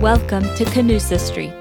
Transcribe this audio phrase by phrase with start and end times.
[0.00, 1.52] Welcome to Canusa Street,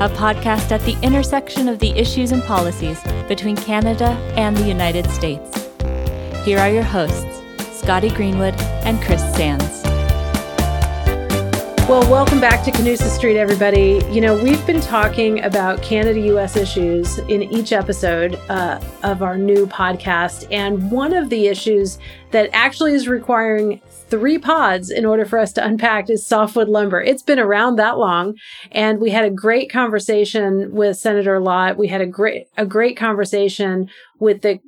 [0.00, 2.98] a podcast at the intersection of the issues and policies
[3.28, 5.68] between Canada and the United States.
[6.42, 7.42] Here are your hosts,
[7.78, 9.81] Scotty Greenwood and Chris Sands.
[11.88, 14.00] Well, welcome back to Canusa Street, everybody.
[14.08, 19.36] You know, we've been talking about Canada US issues in each episode uh, of our
[19.36, 20.46] new podcast.
[20.52, 21.98] And one of the issues
[22.30, 27.02] that actually is requiring three pods in order for us to unpack is softwood lumber.
[27.02, 28.36] It's been around that long.
[28.70, 31.76] And we had a great conversation with Senator Lott.
[31.76, 34.60] We had a great, a great conversation with the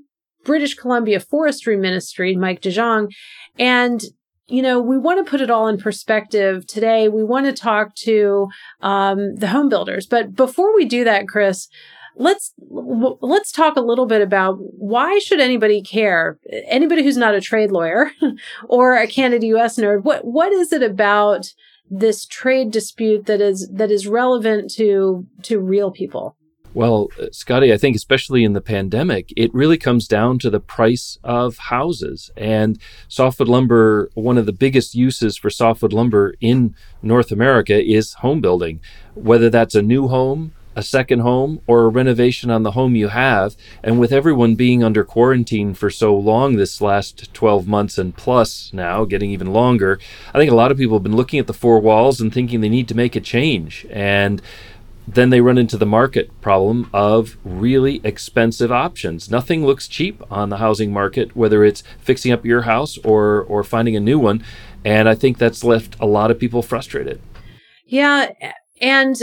[0.45, 3.12] British Columbia Forestry Ministry, Mike De Jong.
[3.56, 4.02] And
[4.46, 7.08] you know, we want to put it all in perspective today.
[7.08, 8.48] We want to talk to
[8.80, 11.68] um, the home builders, but before we do that, Chris,
[12.16, 16.38] let's let's talk a little bit about why should anybody care?
[16.66, 18.10] Anybody who's not a trade lawyer
[18.68, 19.78] or a Canada U.S.
[19.78, 21.52] nerd, what what is it about
[21.90, 26.36] this trade dispute that is that is relevant to to real people?
[26.74, 30.58] Well, uh, Scotty, I think especially in the pandemic, it really comes down to the
[30.58, 32.32] price of houses.
[32.36, 38.14] And softwood lumber, one of the biggest uses for softwood lumber in North America is
[38.14, 38.80] home building,
[39.14, 43.06] whether that's a new home, a second home, or a renovation on the home you
[43.06, 43.54] have.
[43.84, 48.72] And with everyone being under quarantine for so long this last 12 months and plus
[48.72, 50.00] now, getting even longer,
[50.34, 52.60] I think a lot of people have been looking at the four walls and thinking
[52.60, 53.86] they need to make a change.
[53.90, 54.42] And
[55.07, 59.30] then they run into the market problem of really expensive options.
[59.30, 63.63] Nothing looks cheap on the housing market, whether it's fixing up your house or or
[63.63, 64.44] finding a new one.
[64.84, 67.21] And I think that's left a lot of people frustrated.
[67.87, 68.31] Yeah,
[68.81, 69.16] and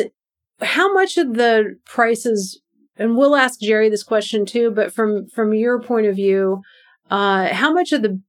[0.62, 2.62] how much of the prices
[2.98, 6.62] and we'll ask Jerry this question too, but from from your point of view,
[7.09, 8.22] uh, how much of the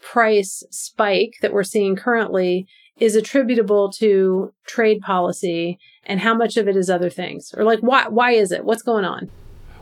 [0.00, 2.66] price spike that we're seeing currently
[3.00, 7.52] is attributable to trade policy and how much of it is other things?
[7.56, 8.64] Or like why why is it?
[8.64, 9.30] What's going on?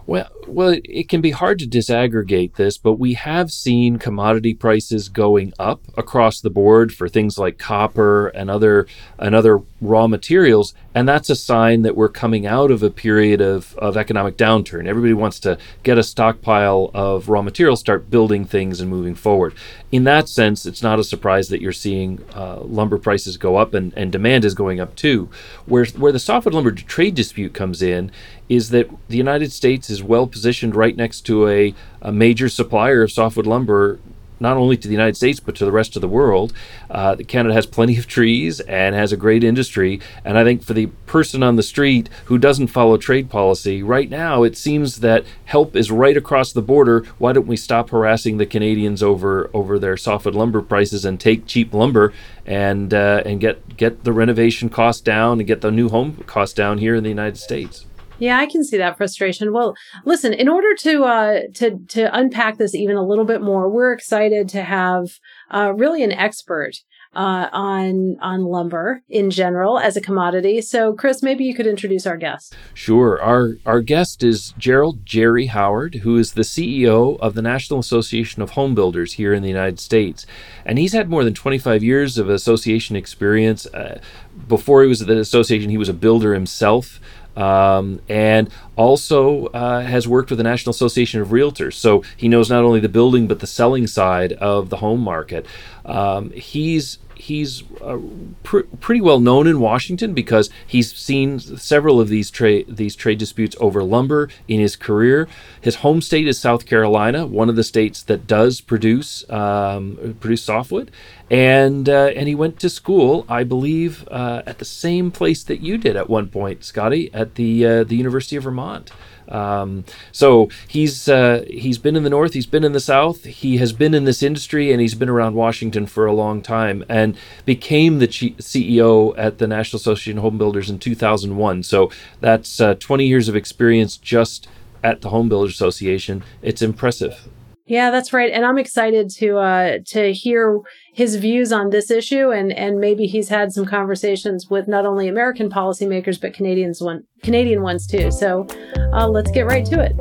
[0.08, 5.10] Well, well, it can be hard to disaggregate this, but we have seen commodity prices
[5.10, 8.86] going up across the board for things like copper and other
[9.18, 13.40] and other raw materials, and that's a sign that we're coming out of a period
[13.40, 14.88] of, of economic downturn.
[14.88, 19.54] Everybody wants to get a stockpile of raw materials, start building things, and moving forward.
[19.92, 23.74] In that sense, it's not a surprise that you're seeing uh, lumber prices go up
[23.74, 25.30] and, and demand is going up too.
[25.66, 28.10] Where where the softwood lumber trade dispute comes in
[28.48, 33.02] is that the United States is well positioned right next to a, a major supplier
[33.02, 34.00] of softwood lumber
[34.40, 36.52] not only to the United States but to the rest of the world.
[36.90, 40.00] Uh, Canada has plenty of trees and has a great industry.
[40.24, 44.08] And I think for the person on the street who doesn't follow trade policy, right
[44.08, 47.04] now it seems that help is right across the border.
[47.18, 51.46] Why don't we stop harassing the Canadians over over their softwood lumber prices and take
[51.46, 52.12] cheap lumber
[52.46, 56.56] and uh, and get get the renovation cost down and get the new home cost
[56.56, 57.87] down here in the United States?
[58.18, 59.52] Yeah, I can see that frustration.
[59.52, 59.74] Well,
[60.04, 63.92] listen, in order to uh, to to unpack this even a little bit more, we're
[63.92, 65.06] excited to have
[65.50, 66.72] uh, really an expert
[67.14, 70.60] uh, on on lumber in general as a commodity.
[70.60, 72.56] So, Chris, maybe you could introduce our guest.
[72.74, 73.20] Sure.
[73.20, 78.42] Our our guest is Gerald Jerry Howard, who is the CEO of the National Association
[78.42, 80.26] of Home Builders here in the United States,
[80.64, 83.66] and he's had more than 25 years of association experience.
[83.66, 84.00] Uh,
[84.46, 87.00] before he was at the association, he was a builder himself
[87.38, 91.74] um, and also uh, has worked with the National Association of Realtors.
[91.74, 95.46] So he knows not only the building but the selling side of the home market.
[95.84, 97.98] Um, he's he's uh,
[98.42, 103.18] pr- pretty well known in Washington because he's seen several of these trade these trade
[103.18, 105.28] disputes over lumber in his career.
[105.60, 110.42] His home state is South Carolina, one of the states that does produce um, produce
[110.42, 110.90] softwood,
[111.30, 115.60] and uh, and he went to school, I believe, uh, at the same place that
[115.60, 118.90] you did at one point, Scotty, at the uh, the University of Vermont.
[119.28, 123.58] Um, so he's uh, he's been in the north, he's been in the south, he
[123.58, 127.16] has been in this industry, and he's been around Washington for a long time, and
[127.44, 131.62] became the CEO at the National Association of Home Builders in 2001.
[131.62, 134.48] So that's uh, 20 years of experience just
[134.82, 136.22] at the Home Builders Association.
[136.42, 137.28] It's impressive.
[137.68, 138.32] Yeah, that's right.
[138.32, 140.58] And I'm excited to uh, to hear
[140.94, 145.06] his views on this issue, and and maybe he's had some conversations with not only
[145.06, 148.10] American policymakers but Canadians one Canadian ones too.
[148.10, 148.46] So
[148.94, 149.94] uh, let's get right to it.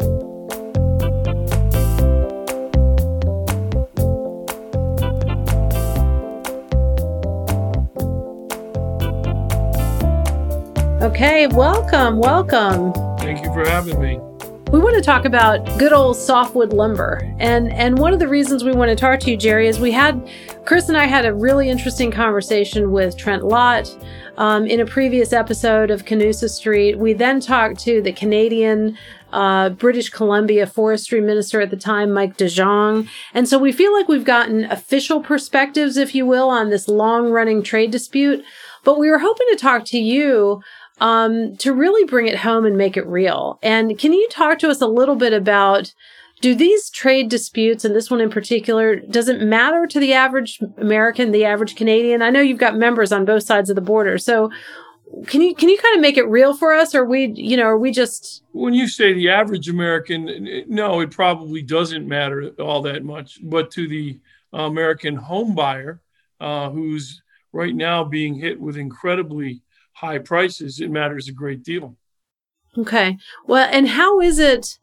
[11.04, 12.94] Okay, welcome, welcome.
[13.20, 14.27] Thank you for having me.
[14.72, 17.22] We want to talk about good old softwood lumber.
[17.40, 19.94] And and one of the reasons we want to talk to you, Jerry, is we
[19.94, 20.30] had
[20.66, 23.90] Chris and I had a really interesting conversation with Trent Lott
[24.36, 27.00] um, in a previous episode of Canusa Street.
[27.00, 28.98] We then talked to the Canadian
[29.32, 33.08] uh, British Columbia forestry minister at the time, Mike De Jong.
[33.34, 37.30] And so we feel like we've gotten official perspectives, if you will, on this long
[37.30, 38.44] running trade dispute.
[38.84, 40.62] But we were hoping to talk to you
[41.00, 43.60] um, to really bring it home and make it real.
[43.62, 45.94] And can you talk to us a little bit about
[46.40, 50.60] do these trade disputes, and this one in particular, does it matter to the average
[50.78, 52.22] American, the average Canadian?
[52.22, 54.52] I know you've got members on both sides of the border, so
[55.26, 57.64] can you can you kind of make it real for us, or we you know
[57.64, 60.66] are we just when you say the average American?
[60.68, 64.20] No, it probably doesn't matter all that much, but to the
[64.54, 66.02] American home buyer
[66.40, 67.22] uh, who's
[67.52, 69.62] right now being hit with incredibly
[69.98, 71.96] high prices, it matters a great deal.
[72.78, 73.18] Okay.
[73.48, 74.78] Well, and how is it?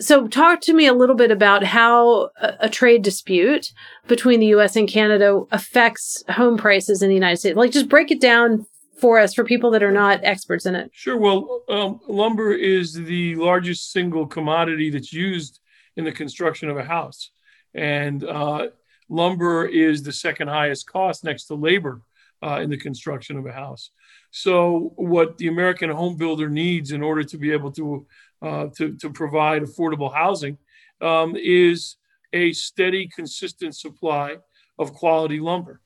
[0.00, 3.72] So, talk to me a little bit about how a, a, trade dispute
[4.06, 7.56] between the US and Canada affects home prices in the United States.
[7.56, 8.66] Like, just break it down
[8.98, 10.90] for us for people that are not experts in it.
[10.94, 11.18] Sure.
[11.18, 15.60] Well, um, lumber is the largest single commodity that's used
[15.96, 17.30] in the construction of a house.
[17.74, 18.68] And uh,
[19.10, 22.00] lumber is the second highest cost next to labor
[22.42, 23.90] uh, in the construction of a house.
[24.36, 28.04] So, what the American home builder needs in order to be able to
[28.42, 30.58] uh, to, to provide affordable housing
[31.00, 31.98] um, is
[32.32, 34.38] a steady, consistent supply
[34.76, 35.80] of quality lumber.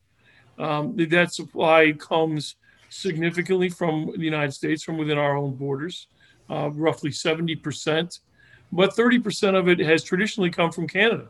[0.59, 2.57] Um, that supply comes
[2.89, 6.07] significantly from the United States, from within our own borders,
[6.49, 8.21] uh, roughly 70%.
[8.73, 11.29] But 30% of it has traditionally come from Canada.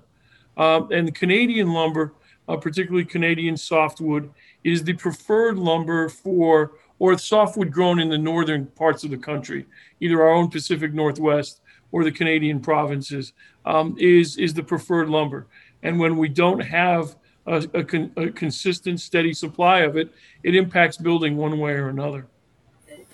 [0.57, 2.15] Um, and Canadian lumber,
[2.47, 4.31] uh, particularly Canadian softwood,
[4.63, 9.67] is the preferred lumber for or softwood grown in the northern parts of the country,
[10.01, 11.61] either our own Pacific Northwest
[11.93, 13.33] or the Canadian provinces,
[13.65, 15.47] um, is is the preferred lumber.
[15.83, 17.17] And when we don't have
[17.47, 20.13] a, a, con, a, consistent, steady supply of it,
[20.43, 22.27] it impacts building one way or another.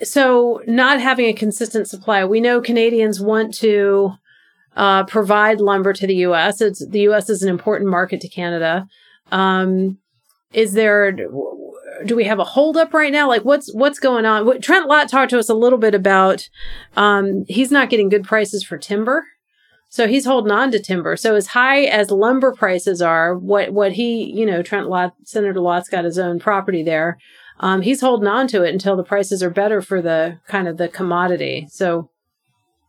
[0.03, 4.13] So, not having a consistent supply, we know Canadians want to
[4.75, 6.59] uh, provide lumber to the U.S.
[6.59, 7.29] It's, the U.S.
[7.29, 8.87] is an important market to Canada.
[9.31, 9.99] Um,
[10.51, 11.15] is there
[12.03, 13.27] do we have a holdup right now?
[13.27, 14.61] Like what's what's going on?
[14.61, 16.49] Trent Lott talked to us a little bit about
[16.97, 19.25] um, he's not getting good prices for timber.
[19.89, 21.15] So he's holding on to timber.
[21.15, 25.61] So as high as lumber prices are, what what he, you know, Trent Lott, Senator
[25.61, 27.17] Lott's got his own property there.
[27.61, 30.77] Um, he's holding on to it until the prices are better for the kind of
[30.77, 31.67] the commodity.
[31.69, 32.09] So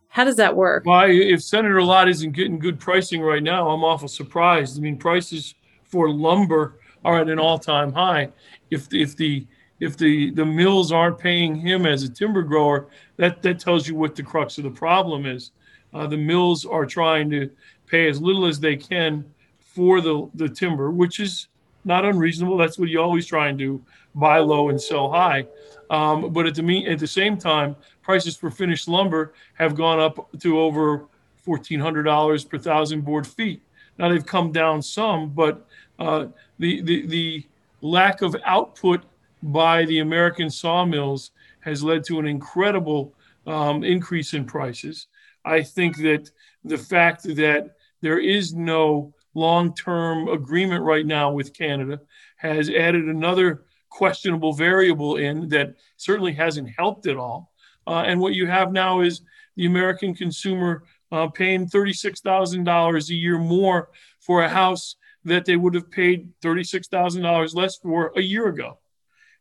[0.08, 0.85] how does that work?
[0.85, 4.76] Well, if Senator Lott isn't getting good pricing right now, I'm awful surprised.
[4.76, 5.55] I mean, prices
[5.85, 8.29] for lumber are at an all-time high.
[8.70, 9.47] If if the
[9.79, 13.94] if the the mills aren't paying him as a timber grower, that that tells you
[13.94, 15.53] what the crux of the problem is.
[15.94, 17.49] Uh, the mills are trying to
[17.87, 19.25] pay as little as they can
[19.61, 21.49] for the the timber, which is
[21.85, 22.56] not unreasonable.
[22.56, 23.81] That's what you always try and do:
[24.14, 25.47] buy low and sell high.
[25.91, 30.14] Um, but at the at the same time, prices for finished lumber have gone up
[30.41, 31.06] to over
[31.37, 33.61] fourteen hundred dollars per thousand board feet.
[33.99, 35.55] Now they've come down some, but
[35.98, 36.26] uh,
[36.58, 37.46] the, the, the
[37.81, 39.02] lack of output
[39.43, 43.14] by the American sawmills has led to an incredible
[43.46, 45.06] um, increase in prices.
[45.44, 46.31] I think that
[46.64, 52.00] the fact that there is no long term agreement right now with Canada
[52.37, 57.53] has added another questionable variable in that certainly hasn't helped at all.
[57.86, 59.22] Uh, and what you have now is
[59.56, 64.96] the American consumer uh, paying $36,000 a year more for a house
[65.27, 68.79] that they would have paid $36,000 less for a year ago.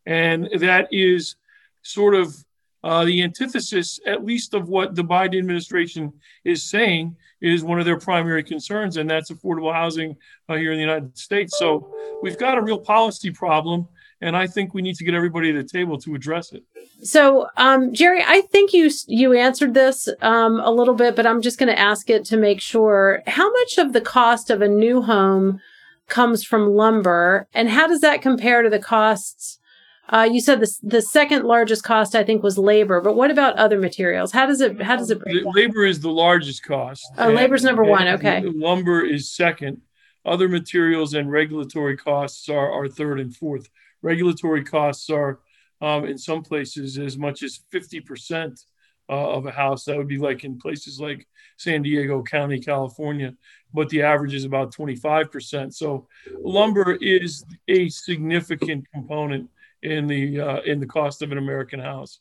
[0.05, 1.35] And that is
[1.81, 2.35] sort of
[2.83, 6.13] uh, the antithesis, at least of what the Biden administration
[6.43, 10.15] is saying is one of their primary concerns, and that's affordable housing
[10.49, 11.57] uh, here in the United States.
[11.57, 13.87] So we've got a real policy problem,
[14.21, 16.63] and I think we need to get everybody at the table to address it.
[17.03, 21.41] So, um, Jerry, I think you you answered this um, a little bit, but I'm
[21.41, 23.23] just going to ask it to make sure.
[23.25, 25.59] How much of the cost of a new home
[26.07, 29.59] comes from lumber, and how does that compare to the costs?
[30.07, 33.55] Uh, you said the the second largest cost I think was labor, but what about
[33.57, 34.31] other materials?
[34.31, 35.43] How does it how does it break?
[35.45, 37.03] Labor is the largest cost.
[37.17, 38.07] Oh, and, labor's number one.
[38.07, 38.43] Okay.
[38.45, 39.81] Lumber is second.
[40.23, 43.69] Other materials and regulatory costs are, are third and fourth.
[44.01, 45.39] Regulatory costs are
[45.81, 48.63] um, in some places as much as fifty percent
[49.09, 49.85] uh, of a house.
[49.85, 53.33] That would be like in places like San Diego County, California,
[53.73, 55.73] but the average is about 25%.
[55.73, 56.07] So
[56.39, 59.49] lumber is a significant component
[59.83, 62.19] in the uh, in the cost of an American house.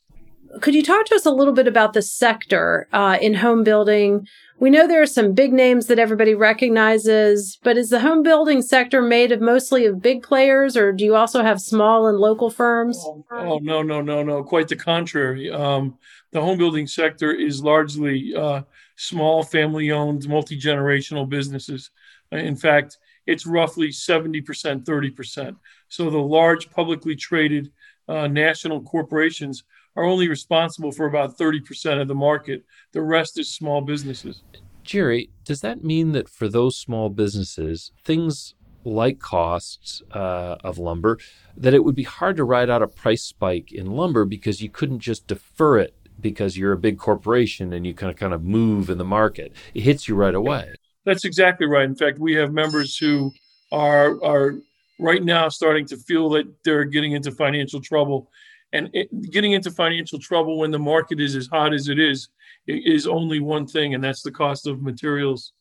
[0.61, 4.27] Could you talk to us a little bit about the sector uh, in home building?
[4.59, 8.61] We know there are some big names that everybody recognizes, but is the home building
[8.61, 12.49] sector made of mostly of big players, or do you also have small and local
[12.49, 12.97] firms?
[13.31, 14.43] Oh no, no, no, no!
[14.43, 15.51] Quite the contrary.
[15.51, 15.97] Um,
[16.31, 18.61] the home building sector is largely uh,
[18.95, 21.91] small, family-owned, multi-generational businesses.
[22.31, 24.41] In fact, it's roughly 70%,
[24.83, 25.55] 30%.
[25.89, 27.71] So the large publicly traded
[28.07, 29.63] uh, national corporations
[29.95, 32.63] are only responsible for about 30% of the market.
[32.91, 34.43] The rest is small businesses.
[34.83, 41.17] Jerry, does that mean that for those small businesses, things like costs uh, of lumber,
[41.57, 44.69] that it would be hard to ride out a price spike in lumber because you
[44.69, 48.43] couldn't just defer it because you're a big corporation and you kind of kind of
[48.43, 49.53] move in the market.
[49.73, 50.73] It hits you right away.
[51.03, 51.85] That's exactly right.
[51.85, 53.33] In fact, we have members who
[53.71, 54.55] are are
[54.99, 58.29] right now starting to feel that they're getting into financial trouble
[58.75, 62.29] and it, getting into financial trouble when the market is as hot as it is
[62.67, 65.53] is only one thing, and that's the cost of materials.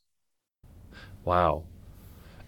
[1.24, 1.64] Wow.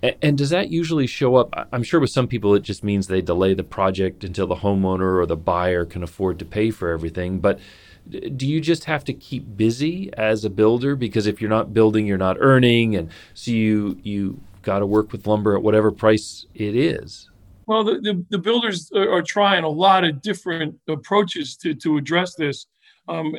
[0.02, 1.68] And, and does that usually show up?
[1.72, 5.20] I'm sure with some people it just means they delay the project until the homeowner
[5.20, 7.38] or the buyer can afford to pay for everything.
[7.38, 7.60] But
[8.08, 12.06] do you just have to keep busy as a builder because if you're not building
[12.06, 16.46] you're not earning and so you you got to work with lumber at whatever price
[16.54, 17.28] it is
[17.66, 21.96] well, the, the, the builders are, are, trying a lot of different approaches to, to
[21.96, 22.66] address this.
[23.08, 23.36] Um,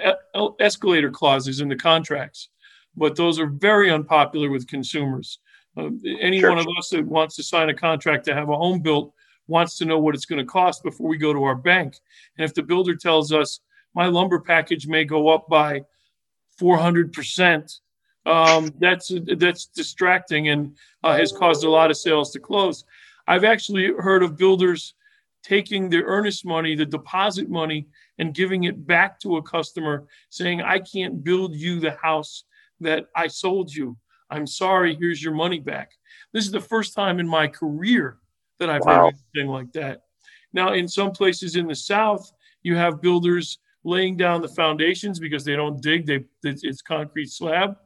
[0.59, 2.49] escalator clauses in the contracts,
[2.95, 5.39] but those are very unpopular with consumers.
[5.77, 5.89] Uh,
[6.21, 6.49] any sure.
[6.49, 9.13] one of us that wants to sign a contract to have a home built
[9.47, 11.99] wants to know what it's going to cost before we go to our bank.
[12.37, 13.59] And if the builder tells us
[13.93, 15.81] my lumber package may go up by
[16.59, 17.79] 400%,
[18.25, 22.83] um, that's that's distracting and uh, has caused a lot of sales to close.
[23.27, 24.93] I've actually heard of builders
[25.43, 27.87] taking the earnest money, the deposit money,
[28.19, 32.43] and giving it back to a customer saying, I can't build you the house
[32.79, 33.97] that I sold you.
[34.29, 35.91] I'm sorry, here's your money back.
[36.33, 38.17] This is the first time in my career
[38.59, 39.05] that I've wow.
[39.05, 40.01] heard anything like that.
[40.53, 42.31] Now, in some places in the South,
[42.63, 47.77] you have builders laying down the foundations because they don't dig, they, it's concrete slab,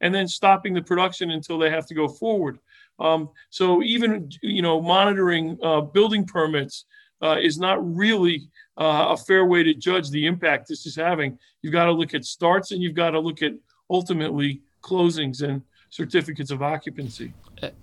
[0.00, 2.58] and then stopping the production until they have to go forward.
[2.98, 6.84] Um, so even you know monitoring uh, building permits
[7.22, 11.38] uh, is not really uh, a fair way to judge the impact this is having.
[11.62, 13.52] You've got to look at starts and you've got to look at
[13.90, 17.32] ultimately closings and certificates of occupancy.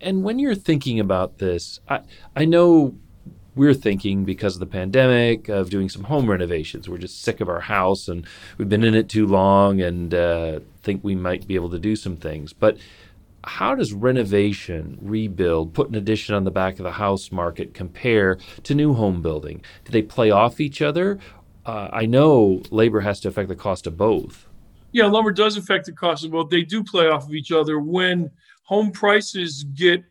[0.01, 2.01] And when you're thinking about this, I
[2.35, 2.95] I know
[3.55, 6.87] we're thinking because of the pandemic of doing some home renovations.
[6.87, 8.25] We're just sick of our house and
[8.57, 11.95] we've been in it too long and uh, think we might be able to do
[11.95, 12.53] some things.
[12.53, 12.77] But
[13.43, 18.37] how does renovation, rebuild, put an addition on the back of the house market compare
[18.63, 19.61] to new home building?
[19.85, 21.19] Do they play off each other?
[21.65, 24.47] Uh, I know labor has to affect the cost of both.
[24.91, 26.49] Yeah, lumber does affect the cost of both.
[26.49, 28.29] They do play off of each other when
[28.63, 30.03] home prices get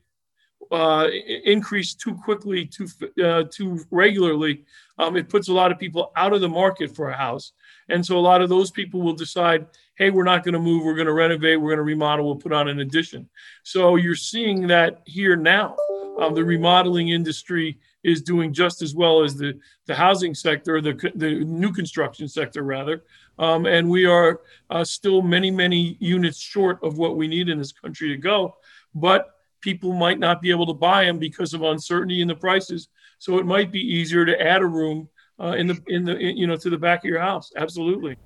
[0.70, 1.08] uh,
[1.44, 2.86] increase too quickly, too
[3.24, 4.64] uh, too regularly,
[4.98, 7.52] um, it puts a lot of people out of the market for a house,
[7.88, 9.66] and so a lot of those people will decide,
[10.00, 12.34] hey, we're not going to move, we're going to renovate, we're going to remodel, we'll
[12.34, 13.28] put on an addition.
[13.64, 15.76] So you're seeing that here now.
[16.18, 20.94] Um, the remodeling industry is doing just as well as the the housing sector, the
[21.14, 23.04] the new construction sector rather,
[23.38, 24.40] um, and we are
[24.70, 28.56] uh, still many many units short of what we need in this country to go,
[28.94, 32.88] but people might not be able to buy them because of uncertainty in the prices.
[33.18, 36.38] So it might be easier to add a room uh, in the in the in,
[36.38, 37.52] you know to the back of your house.
[37.54, 38.16] Absolutely.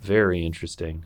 [0.00, 1.04] Very interesting.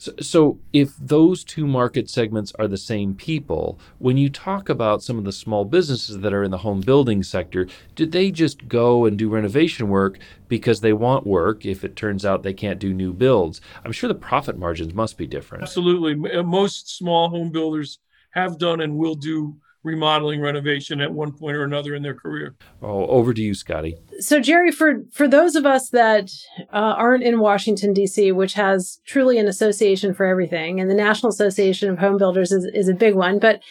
[0.00, 5.02] So, so, if those two market segments are the same people, when you talk about
[5.02, 8.68] some of the small businesses that are in the home building sector, did they just
[8.68, 12.78] go and do renovation work because they want work if it turns out they can't
[12.78, 13.60] do new builds?
[13.84, 15.64] I'm sure the profit margins must be different.
[15.64, 16.30] Absolutely.
[16.30, 17.98] Uh, most small home builders
[18.30, 22.54] have done and will do remodeling renovation at one point or another in their career.
[22.82, 23.96] Oh, over to you, Scotty.
[24.20, 26.30] So, Jerry, for for those of us that
[26.72, 31.30] uh, aren't in Washington D.C., which has truly an association for everything, and the National
[31.30, 33.62] Association of Home Builders is, is a big one, but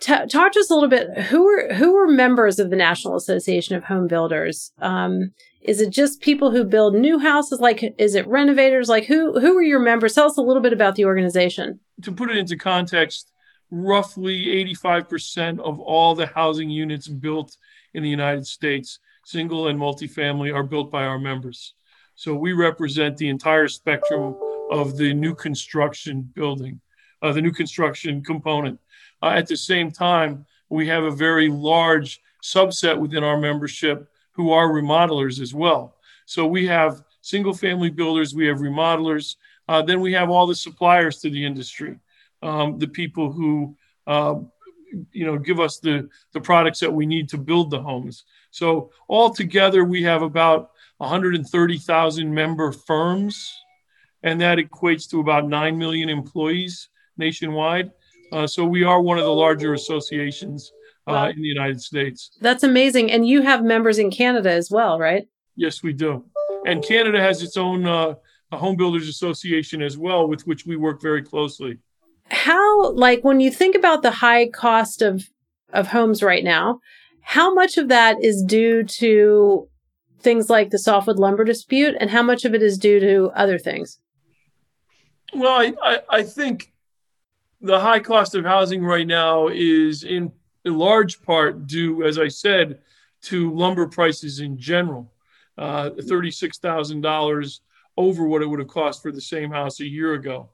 [0.00, 1.08] t- talk to us a little bit.
[1.24, 4.72] Who are who are members of the National Association of Home Builders?
[4.80, 7.58] Um, is it just people who build new houses?
[7.58, 8.88] Like, is it renovators?
[8.88, 10.14] Like, who who are your members?
[10.14, 11.80] Tell us a little bit about the organization.
[12.02, 13.32] To put it into context,
[13.70, 17.56] roughly 85% of all the housing units built
[17.94, 21.74] in the United States, single and multifamily, are built by our members.
[22.14, 24.36] So we represent the entire spectrum
[24.70, 26.80] of the new construction building,
[27.22, 28.78] uh, the new construction component.
[29.22, 34.52] Uh, at the same time, we have a very large subset within our membership who
[34.52, 35.96] are remodelers as well.
[36.26, 39.36] So we have single family builders, we have remodelers.
[39.66, 41.98] Uh, then we have all the suppliers to the industry,
[42.44, 43.74] um, the people who
[44.06, 44.36] uh,
[45.12, 48.24] you know give us the the products that we need to build the homes.
[48.50, 53.52] So altogether, we have about 130,000 member firms,
[54.22, 57.90] and that equates to about nine million employees nationwide.
[58.30, 60.72] Uh, so we are one of the larger associations
[61.06, 61.28] uh, wow.
[61.28, 62.36] in the United States.
[62.40, 65.26] That's amazing, and you have members in Canada as well, right?
[65.56, 66.24] Yes, we do.
[66.66, 68.14] And Canada has its own uh,
[68.52, 71.78] home builders association as well, with which we work very closely.
[72.30, 75.28] How, like, when you think about the high cost of
[75.72, 76.80] of homes right now,
[77.20, 79.68] how much of that is due to
[80.20, 83.58] things like the softwood lumber dispute, and how much of it is due to other
[83.58, 83.98] things?
[85.34, 86.72] Well, I, I, I think
[87.60, 90.32] the high cost of housing right now is in,
[90.64, 92.80] in large part due, as I said,
[93.22, 95.10] to lumber prices in general.
[95.56, 97.60] Uh, $36,000
[97.96, 100.50] over what it would have cost for the same house a year ago.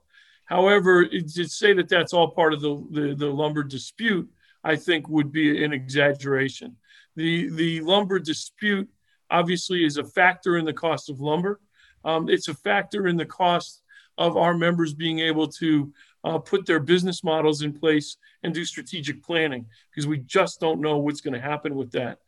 [0.51, 4.29] However, to say that that's all part of the, the, the, lumber dispute,
[4.65, 6.75] I think would be an exaggeration.
[7.15, 8.89] The, the lumber dispute
[9.29, 11.61] obviously is a factor in the cost of lumber.
[12.03, 13.81] Um, it's a factor in the cost
[14.17, 15.93] of our members being able to
[16.25, 20.81] uh, put their business models in place and do strategic planning because we just don't
[20.81, 22.19] know what's going to happen with that.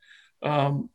[0.42, 0.90] Um,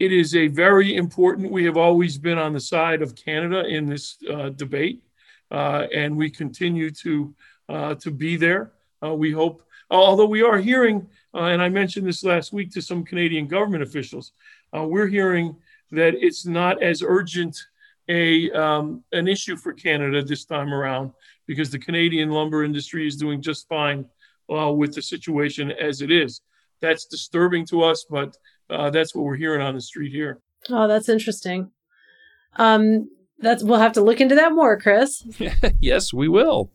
[0.00, 3.86] it is a very important, we have always been on the side of Canada in
[3.86, 5.04] this uh, debate,
[5.52, 7.34] and we continue to,
[7.68, 8.72] uh, to be there.
[9.04, 12.82] Uh, we hope, although we are hearing, uh, and I mentioned this last week to
[12.82, 14.32] some Canadian government officials,
[14.72, 15.56] we're hearing
[15.90, 17.56] that it's not as urgent
[18.08, 21.12] a um, an issue for Canada this time around
[21.46, 24.04] because the Canadian lumber industry is doing just fine
[24.52, 26.40] uh, with the situation as it is.
[26.80, 28.36] That's disturbing to us, but
[28.70, 30.40] uh, that's what we're hearing on the street here.
[30.68, 31.70] Oh, that's interesting.
[32.56, 33.08] Um,
[33.42, 35.24] that's we'll have to look into that more, Chris.
[35.80, 36.70] yes, we will.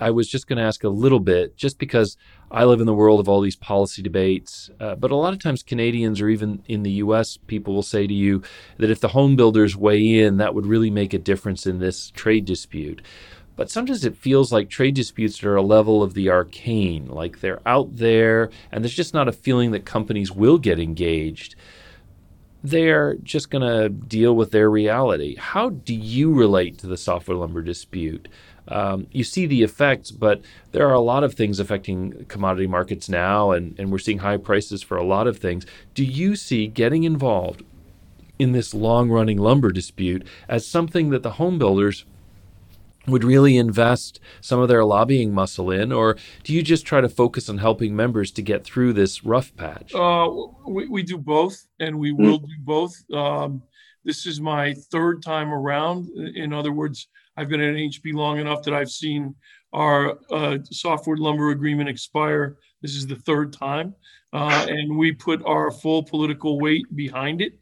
[0.00, 2.16] I was just going to ask a little bit, just because
[2.50, 4.70] I live in the world of all these policy debates.
[4.78, 8.06] Uh, but a lot of times, Canadians or even in the US, people will say
[8.06, 8.42] to you
[8.78, 12.10] that if the home builders weigh in, that would really make a difference in this
[12.10, 13.02] trade dispute.
[13.56, 17.66] But sometimes it feels like trade disputes are a level of the arcane, like they're
[17.66, 21.56] out there, and there's just not a feeling that companies will get engaged
[22.62, 25.36] they're just going to deal with their reality.
[25.36, 28.28] How do you relate to the softwood lumber dispute?
[28.68, 30.42] um, you see the effects, but
[30.72, 34.36] there are a lot of things affecting commodity markets now, and, and we're seeing high
[34.36, 35.64] prices for a lot of things.
[35.94, 37.62] Do you see getting involved
[38.38, 42.04] in this long running lumber dispute as something that the home builders
[43.08, 47.08] would really invest some of their lobbying muscle in, or do you just try to
[47.08, 49.94] focus on helping members to get through this rough patch?
[49.94, 50.28] Uh,
[50.66, 52.94] we, we do both, and we will do both.
[53.12, 53.62] Um,
[54.04, 56.08] this is my third time around.
[56.34, 59.34] In other words, I've been at NAHB long enough that I've seen
[59.72, 62.56] our uh, softwood lumber agreement expire.
[62.80, 63.94] This is the third time.
[64.32, 67.52] Uh, and we put our full political weight behind it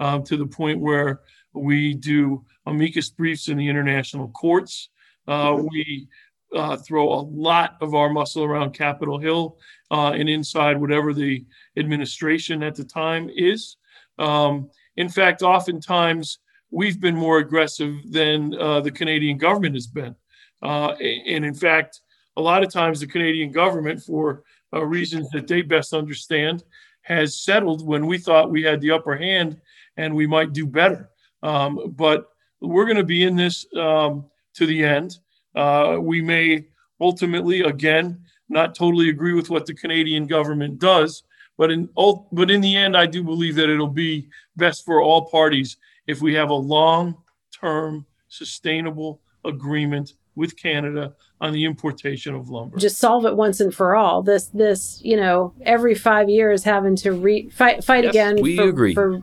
[0.00, 1.20] uh, to the point where
[1.52, 4.88] we do amicus briefs in the international courts.
[5.26, 6.08] Uh, we
[6.54, 9.58] uh, throw a lot of our muscle around Capitol Hill
[9.90, 11.44] uh, and inside whatever the
[11.76, 13.76] administration at the time is.
[14.18, 16.38] Um, in fact, oftentimes,
[16.70, 20.14] we've been more aggressive than uh, the Canadian government has been.
[20.62, 22.00] Uh, and in fact,
[22.36, 26.64] a lot of times the Canadian government, for uh, reasons that they best understand,
[27.02, 29.60] has settled when we thought we had the upper hand
[29.96, 31.10] and we might do better.
[31.42, 32.26] Um, but
[32.60, 35.18] we're going to be in this um, to the end.
[35.54, 36.66] Uh, we may
[37.00, 41.22] ultimately, again, not totally agree with what the Canadian government does,
[41.56, 41.88] but in
[42.32, 45.76] but in the end, I do believe that it'll be best for all parties
[46.06, 47.16] if we have a long
[47.58, 52.78] term sustainable agreement with Canada on the importation of lumber.
[52.78, 54.22] Just solve it once and for all.
[54.22, 58.56] This this, you know, every 5 years having to re- fight fight yes, again we
[58.56, 58.94] for, agree.
[58.94, 59.22] For,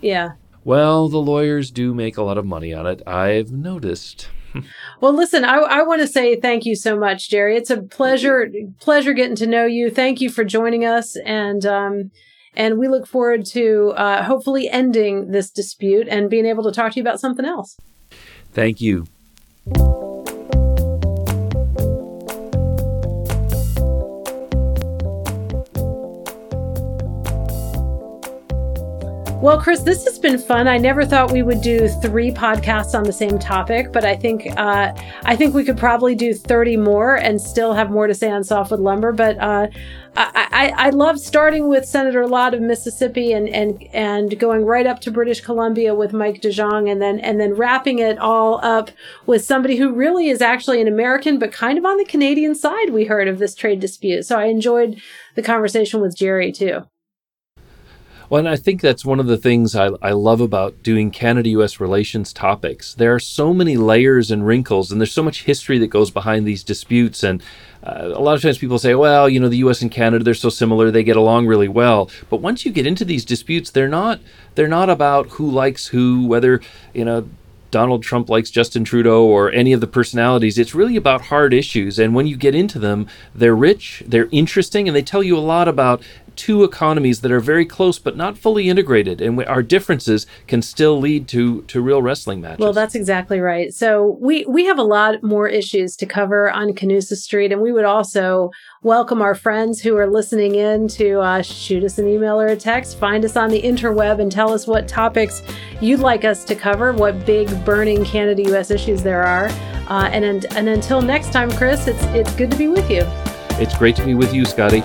[0.00, 0.32] yeah.
[0.66, 3.00] Well, the lawyers do make a lot of money on it.
[3.06, 4.28] I've noticed.
[5.00, 7.56] well, listen, I, I want to say thank you so much, Jerry.
[7.56, 8.50] It's a pleasure
[8.80, 9.90] pleasure getting to know you.
[9.90, 12.10] Thank you for joining us and um
[12.56, 16.92] and we look forward to uh, hopefully ending this dispute and being able to talk
[16.92, 17.76] to you about something else.
[18.52, 19.06] Thank you.
[29.42, 30.66] Well, Chris, this has been fun.
[30.66, 34.46] I never thought we would do three podcasts on the same topic, but I think
[34.56, 38.30] uh, I think we could probably do thirty more and still have more to say
[38.30, 39.12] on softwood lumber.
[39.12, 39.68] But uh,
[40.16, 44.86] I, I, I love starting with Senator Lott of Mississippi and and and going right
[44.86, 48.90] up to British Columbia with Mike DeJong, and then and then wrapping it all up
[49.26, 52.90] with somebody who really is actually an American, but kind of on the Canadian side.
[52.90, 55.00] We heard of this trade dispute, so I enjoyed
[55.36, 56.86] the conversation with Jerry too.
[58.28, 61.48] Well, and I think that's one of the things I, I love about doing Canada
[61.50, 62.94] US relations topics.
[62.94, 66.44] There are so many layers and wrinkles, and there's so much history that goes behind
[66.44, 67.22] these disputes.
[67.22, 67.40] And
[67.84, 70.34] uh, a lot of times people say, well, you know, the US and Canada, they're
[70.34, 72.10] so similar, they get along really well.
[72.28, 74.18] But once you get into these disputes, they're not
[74.56, 76.60] they're not about who likes who, whether,
[76.94, 77.28] you know,
[77.70, 80.58] Donald Trump likes Justin Trudeau or any of the personalities.
[80.58, 81.98] It's really about hard issues.
[81.98, 85.40] And when you get into them, they're rich, they're interesting, and they tell you a
[85.40, 86.02] lot about
[86.36, 90.98] two economies that are very close but not fully integrated, and our differences can still
[90.98, 92.58] lead to to real wrestling matches.
[92.58, 93.72] Well, that's exactly right.
[93.72, 97.72] So we we have a lot more issues to cover on Canusa Street, and we
[97.72, 98.50] would also
[98.82, 102.56] welcome our friends who are listening in to uh, shoot us an email or a
[102.56, 105.42] text, find us on the interweb, and tell us what topics
[105.80, 108.70] you'd like us to cover, what big burning Canada U.S.
[108.70, 109.48] issues there are.
[109.88, 113.02] Uh, and and until next time, Chris, it's it's good to be with you.
[113.58, 114.82] It's great to be with you, Scotty.